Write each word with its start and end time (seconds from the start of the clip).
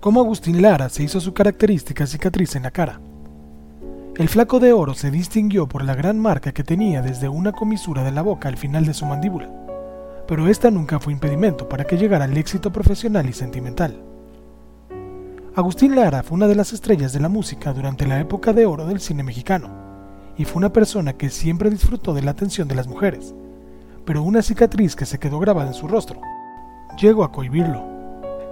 cómo 0.00 0.20
Agustín 0.20 0.62
Lara 0.62 0.88
se 0.88 1.02
hizo 1.02 1.20
su 1.20 1.34
característica 1.34 2.06
cicatriz 2.06 2.54
en 2.54 2.62
la 2.62 2.70
cara. 2.70 3.00
El 4.16 4.28
flaco 4.28 4.60
de 4.60 4.72
oro 4.72 4.94
se 4.94 5.10
distinguió 5.10 5.68
por 5.68 5.84
la 5.84 5.94
gran 5.94 6.18
marca 6.18 6.52
que 6.52 6.64
tenía 6.64 7.02
desde 7.02 7.28
una 7.28 7.52
comisura 7.52 8.04
de 8.04 8.12
la 8.12 8.22
boca 8.22 8.48
al 8.48 8.56
final 8.56 8.84
de 8.84 8.94
su 8.94 9.06
mandíbula, 9.06 9.50
pero 10.26 10.48
esta 10.48 10.70
nunca 10.70 11.00
fue 11.00 11.12
impedimento 11.12 11.68
para 11.68 11.84
que 11.84 11.96
llegara 11.96 12.24
al 12.24 12.36
éxito 12.36 12.72
profesional 12.72 13.28
y 13.28 13.32
sentimental. 13.32 14.00
Agustín 15.54 15.96
Lara 15.96 16.22
fue 16.22 16.36
una 16.36 16.46
de 16.46 16.54
las 16.54 16.72
estrellas 16.72 17.12
de 17.12 17.20
la 17.20 17.28
música 17.28 17.72
durante 17.72 18.06
la 18.06 18.20
época 18.20 18.52
de 18.52 18.66
oro 18.66 18.86
del 18.86 19.00
cine 19.00 19.24
mexicano, 19.24 19.68
y 20.36 20.44
fue 20.44 20.58
una 20.58 20.72
persona 20.72 21.14
que 21.14 21.30
siempre 21.30 21.70
disfrutó 21.70 22.14
de 22.14 22.22
la 22.22 22.30
atención 22.30 22.68
de 22.68 22.76
las 22.76 22.86
mujeres, 22.86 23.34
pero 24.04 24.22
una 24.22 24.42
cicatriz 24.42 24.94
que 24.94 25.06
se 25.06 25.18
quedó 25.18 25.40
grabada 25.40 25.68
en 25.68 25.74
su 25.74 25.88
rostro 25.88 26.20
llegó 27.00 27.24
a 27.24 27.32
cohibirlo. 27.32 27.97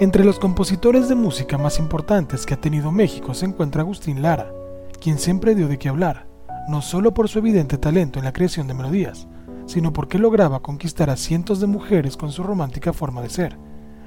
Entre 0.00 0.24
los 0.24 0.38
compositores 0.38 1.08
de 1.08 1.16
música 1.16 1.58
más 1.58 1.80
importantes 1.80 2.46
que 2.46 2.54
ha 2.54 2.60
tenido 2.60 2.92
México 2.92 3.34
se 3.34 3.46
encuentra 3.46 3.82
Agustín 3.82 4.22
Lara, 4.22 4.52
quien 5.00 5.18
siempre 5.18 5.56
dio 5.56 5.66
de 5.66 5.76
qué 5.76 5.88
hablar, 5.88 6.28
no 6.68 6.82
solo 6.82 7.12
por 7.12 7.28
su 7.28 7.40
evidente 7.40 7.78
talento 7.78 8.20
en 8.20 8.24
la 8.24 8.32
creación 8.32 8.68
de 8.68 8.74
melodías, 8.74 9.26
sino 9.66 9.92
porque 9.92 10.20
lograba 10.20 10.60
conquistar 10.60 11.10
a 11.10 11.16
cientos 11.16 11.58
de 11.58 11.66
mujeres 11.66 12.16
con 12.16 12.30
su 12.30 12.44
romántica 12.44 12.92
forma 12.92 13.22
de 13.22 13.28
ser, 13.28 13.58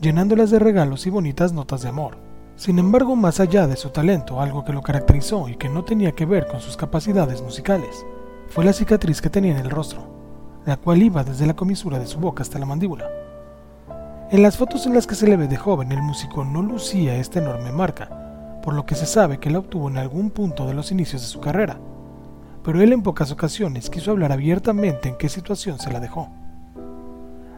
llenándolas 0.00 0.52
de 0.52 0.60
regalos 0.60 1.04
y 1.08 1.10
bonitas 1.10 1.52
notas 1.52 1.82
de 1.82 1.88
amor. 1.88 2.16
Sin 2.54 2.78
embargo, 2.78 3.16
más 3.16 3.40
allá 3.40 3.66
de 3.66 3.74
su 3.74 3.90
talento, 3.90 4.40
algo 4.40 4.64
que 4.64 4.72
lo 4.72 4.82
caracterizó 4.82 5.48
y 5.48 5.56
que 5.56 5.68
no 5.68 5.82
tenía 5.82 6.12
que 6.12 6.26
ver 6.26 6.46
con 6.46 6.60
sus 6.60 6.76
capacidades 6.76 7.42
musicales, 7.42 8.06
fue 8.50 8.64
la 8.64 8.72
cicatriz 8.72 9.20
que 9.20 9.30
tenía 9.30 9.50
en 9.50 9.64
el 9.64 9.70
rostro, 9.70 10.04
la 10.64 10.76
cual 10.76 11.02
iba 11.02 11.24
desde 11.24 11.44
la 11.44 11.56
comisura 11.56 11.98
de 11.98 12.06
su 12.06 12.20
boca 12.20 12.44
hasta 12.44 12.60
la 12.60 12.66
mandíbula. 12.66 13.31
En 14.32 14.42
las 14.42 14.56
fotos 14.56 14.86
en 14.86 14.94
las 14.94 15.06
que 15.06 15.14
se 15.14 15.26
le 15.26 15.36
ve 15.36 15.46
de 15.46 15.58
joven, 15.58 15.92
el 15.92 16.00
músico 16.00 16.42
no 16.42 16.62
lucía 16.62 17.16
esta 17.16 17.38
enorme 17.38 17.70
marca, 17.70 18.08
por 18.62 18.72
lo 18.72 18.86
que 18.86 18.94
se 18.94 19.04
sabe 19.04 19.36
que 19.36 19.50
la 19.50 19.58
obtuvo 19.58 19.90
en 19.90 19.98
algún 19.98 20.30
punto 20.30 20.66
de 20.66 20.72
los 20.72 20.90
inicios 20.90 21.20
de 21.20 21.28
su 21.28 21.38
carrera, 21.38 21.78
pero 22.64 22.80
él 22.80 22.94
en 22.94 23.02
pocas 23.02 23.30
ocasiones 23.30 23.90
quiso 23.90 24.10
hablar 24.10 24.32
abiertamente 24.32 25.10
en 25.10 25.18
qué 25.18 25.28
situación 25.28 25.78
se 25.78 25.92
la 25.92 26.00
dejó. 26.00 26.30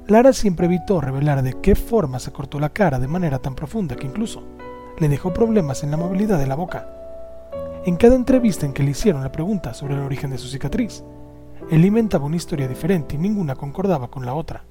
Lara 0.09 0.33
siempre 0.33 0.67
evitó 0.67 1.01
revelar 1.01 1.45
de 1.45 1.53
qué 1.61 1.77
forma 1.77 2.19
se 2.19 2.33
cortó 2.33 2.59
la 2.59 2.71
cara 2.71 2.99
de 2.99 3.07
manera 3.07 3.39
tan 3.39 3.55
profunda 3.55 3.95
que 3.95 4.09
incluso 4.09 4.43
le 4.99 5.09
dejó 5.09 5.33
problemas 5.33 5.85
en 5.85 5.93
la 5.93 5.97
movilidad 5.97 6.41
de 6.41 6.49
la 6.49 6.57
boca. 6.57 6.89
En 7.87 7.95
cada 7.95 8.17
entrevista 8.17 8.67
en 8.67 8.73
que 8.73 8.83
le 8.83 8.91
hicieron 8.91 9.23
la 9.23 9.31
pregunta 9.31 9.75
sobre 9.75 9.95
el 9.95 10.01
origen 10.01 10.31
de 10.31 10.39
su 10.39 10.49
cicatriz, 10.49 11.05
él 11.71 11.85
inventaba 11.85 12.27
una 12.27 12.35
historia 12.35 12.67
diferente 12.67 13.15
y 13.15 13.19
ninguna 13.19 13.55
concordaba 13.55 14.09
con 14.09 14.27
la 14.27 14.35
otra. 14.35 14.65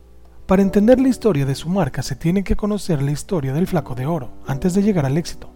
Para 0.48 0.62
entender 0.62 1.00
la 1.00 1.08
historia 1.08 1.46
de 1.46 1.56
su 1.56 1.70
marca 1.70 2.02
se 2.04 2.18
tiene 2.18 2.44
que 2.44 2.58
conocer 2.58 3.02
la 3.02 3.12
historia 3.12 3.54
del 3.54 3.66
flaco 3.66 3.96
de 3.96 4.06
oro 4.06 4.32
antes 4.46 4.74
de 4.74 4.84
llegar 4.84 5.06
al 5.06 5.18
éxito, 5.18 5.50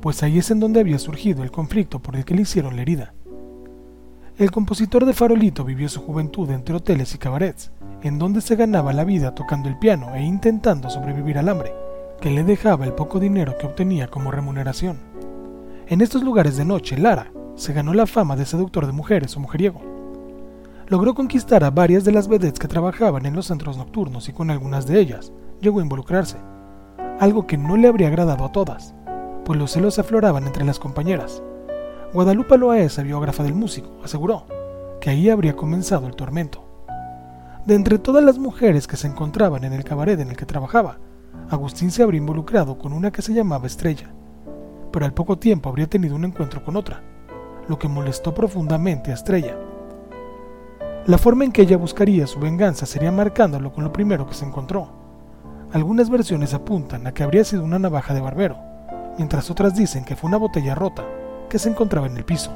pues 0.00 0.22
ahí 0.22 0.38
es 0.38 0.50
en 0.50 0.60
donde 0.60 0.80
había 0.80 0.98
surgido 0.98 1.42
el 1.42 1.50
conflicto 1.50 1.98
por 1.98 2.16
el 2.16 2.24
que 2.24 2.34
le 2.34 2.42
hicieron 2.42 2.74
la 2.74 2.82
herida. 2.82 3.12
El 4.38 4.50
compositor 4.50 5.04
de 5.04 5.12
Farolito 5.12 5.62
vivió 5.62 5.90
su 5.90 6.00
juventud 6.00 6.48
entre 6.50 6.74
hoteles 6.74 7.14
y 7.14 7.18
cabarets, 7.18 7.70
en 8.02 8.18
donde 8.18 8.40
se 8.40 8.56
ganaba 8.56 8.94
la 8.94 9.04
vida 9.04 9.34
tocando 9.34 9.68
el 9.68 9.78
piano 9.78 10.14
e 10.14 10.22
intentando 10.22 10.88
sobrevivir 10.88 11.36
al 11.36 11.48
hambre 11.50 11.74
que 12.20 12.30
le 12.30 12.44
dejaba 12.44 12.86
el 12.86 12.94
poco 12.94 13.20
dinero 13.20 13.56
que 13.58 13.66
obtenía 13.66 14.08
como 14.08 14.30
remuneración. 14.30 14.98
En 15.86 16.00
estos 16.00 16.22
lugares 16.22 16.56
de 16.56 16.64
noche, 16.64 16.96
Lara 16.96 17.30
se 17.56 17.72
ganó 17.72 17.92
la 17.92 18.06
fama 18.06 18.36
de 18.36 18.46
seductor 18.46 18.86
de 18.86 18.92
mujeres 18.92 19.36
o 19.36 19.40
mujeriego. 19.40 19.97
Logró 20.88 21.14
conquistar 21.14 21.64
a 21.64 21.70
varias 21.70 22.04
de 22.04 22.12
las 22.12 22.28
vedettes 22.28 22.58
que 22.58 22.66
trabajaban 22.66 23.26
en 23.26 23.36
los 23.36 23.48
centros 23.48 23.76
nocturnos 23.76 24.30
y 24.30 24.32
con 24.32 24.50
algunas 24.50 24.86
de 24.86 24.98
ellas 24.98 25.32
llegó 25.60 25.80
a 25.80 25.82
involucrarse, 25.82 26.38
algo 27.20 27.46
que 27.46 27.58
no 27.58 27.76
le 27.76 27.88
habría 27.88 28.08
agradado 28.08 28.46
a 28.46 28.52
todas, 28.52 28.94
pues 29.44 29.58
los 29.58 29.72
celos 29.72 29.98
afloraban 29.98 30.46
entre 30.46 30.64
las 30.64 30.78
compañeras. 30.78 31.42
Guadalupe 32.14 32.56
Loaesa, 32.56 33.02
biógrafa 33.02 33.42
del 33.42 33.54
músico, 33.54 33.90
aseguró 34.02 34.46
que 34.98 35.10
ahí 35.10 35.28
habría 35.28 35.56
comenzado 35.56 36.06
el 36.06 36.16
tormento. 36.16 36.64
De 37.66 37.74
entre 37.74 37.98
todas 37.98 38.24
las 38.24 38.38
mujeres 38.38 38.86
que 38.86 38.96
se 38.96 39.08
encontraban 39.08 39.64
en 39.64 39.74
el 39.74 39.84
cabaret 39.84 40.18
en 40.18 40.30
el 40.30 40.38
que 40.38 40.46
trabajaba, 40.46 40.96
Agustín 41.50 41.90
se 41.90 42.02
habría 42.02 42.20
involucrado 42.20 42.78
con 42.78 42.94
una 42.94 43.10
que 43.10 43.20
se 43.20 43.34
llamaba 43.34 43.66
Estrella, 43.66 44.10
pero 44.90 45.04
al 45.04 45.12
poco 45.12 45.38
tiempo 45.38 45.68
habría 45.68 45.86
tenido 45.86 46.16
un 46.16 46.24
encuentro 46.24 46.64
con 46.64 46.76
otra, 46.76 47.02
lo 47.68 47.78
que 47.78 47.88
molestó 47.88 48.32
profundamente 48.32 49.10
a 49.10 49.14
Estrella. 49.14 49.67
La 51.08 51.16
forma 51.16 51.44
en 51.44 51.52
que 51.52 51.62
ella 51.62 51.78
buscaría 51.78 52.26
su 52.26 52.38
venganza 52.38 52.84
sería 52.84 53.10
marcándolo 53.10 53.72
con 53.72 53.82
lo 53.82 53.94
primero 53.94 54.26
que 54.28 54.34
se 54.34 54.44
encontró. 54.44 54.90
Algunas 55.72 56.10
versiones 56.10 56.52
apuntan 56.52 57.06
a 57.06 57.12
que 57.12 57.22
habría 57.22 57.44
sido 57.44 57.64
una 57.64 57.78
navaja 57.78 58.12
de 58.12 58.20
barbero, 58.20 58.58
mientras 59.16 59.50
otras 59.50 59.74
dicen 59.74 60.04
que 60.04 60.16
fue 60.16 60.28
una 60.28 60.36
botella 60.36 60.74
rota 60.74 61.06
que 61.48 61.58
se 61.58 61.70
encontraba 61.70 62.08
en 62.08 62.18
el 62.18 62.26
piso. 62.26 62.52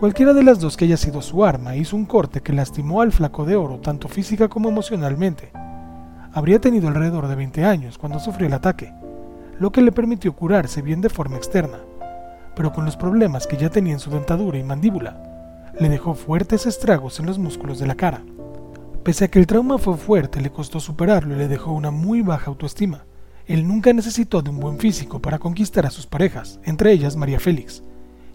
Cualquiera 0.00 0.32
de 0.32 0.42
las 0.42 0.58
dos 0.58 0.76
que 0.76 0.86
haya 0.86 0.96
sido 0.96 1.22
su 1.22 1.44
arma 1.44 1.76
hizo 1.76 1.94
un 1.94 2.06
corte 2.06 2.40
que 2.40 2.52
lastimó 2.52 3.02
al 3.02 3.12
flaco 3.12 3.44
de 3.44 3.54
oro 3.54 3.78
tanto 3.78 4.08
física 4.08 4.48
como 4.48 4.68
emocionalmente, 4.68 5.52
Habría 6.32 6.58
tenido 6.58 6.88
alrededor 6.88 7.28
de 7.28 7.36
20 7.36 7.64
años 7.64 7.96
cuando 7.96 8.18
sufrió 8.18 8.48
el 8.48 8.54
ataque, 8.54 8.92
lo 9.60 9.70
que 9.70 9.80
le 9.80 9.92
permitió 9.92 10.34
curarse 10.34 10.82
bien 10.82 11.00
de 11.00 11.08
forma 11.08 11.36
externa, 11.36 11.78
pero 12.56 12.72
con 12.72 12.84
los 12.84 12.96
problemas 12.96 13.46
que 13.46 13.56
ya 13.56 13.70
tenía 13.70 13.92
en 13.92 14.00
su 14.00 14.10
dentadura 14.10 14.58
y 14.58 14.64
mandíbula, 14.64 15.33
le 15.78 15.88
dejó 15.88 16.14
fuertes 16.14 16.66
estragos 16.66 17.18
en 17.18 17.26
los 17.26 17.38
músculos 17.38 17.78
de 17.78 17.86
la 17.86 17.94
cara. 17.94 18.22
Pese 19.02 19.24
a 19.24 19.28
que 19.28 19.38
el 19.38 19.46
trauma 19.46 19.78
fue 19.78 19.96
fuerte, 19.96 20.40
le 20.40 20.50
costó 20.50 20.80
superarlo 20.80 21.34
y 21.34 21.38
le 21.38 21.48
dejó 21.48 21.72
una 21.72 21.90
muy 21.90 22.22
baja 22.22 22.50
autoestima. 22.50 23.04
Él 23.46 23.68
nunca 23.68 23.92
necesitó 23.92 24.40
de 24.40 24.50
un 24.50 24.60
buen 24.60 24.78
físico 24.78 25.20
para 25.20 25.38
conquistar 25.38 25.84
a 25.84 25.90
sus 25.90 26.06
parejas, 26.06 26.60
entre 26.64 26.92
ellas 26.92 27.16
María 27.16 27.38
Félix, 27.38 27.82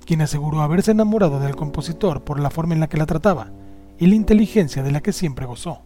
quien 0.05 0.21
aseguró 0.21 0.61
haberse 0.61 0.91
enamorado 0.91 1.39
del 1.39 1.55
compositor 1.55 2.23
por 2.23 2.39
la 2.39 2.51
forma 2.51 2.75
en 2.75 2.81
la 2.81 2.87
que 2.87 2.97
la 2.97 3.07
trataba 3.07 3.51
y 3.97 4.07
la 4.07 4.15
inteligencia 4.15 4.83
de 4.83 4.91
la 4.91 5.01
que 5.01 5.13
siempre 5.13 5.45
gozó. 5.45 5.81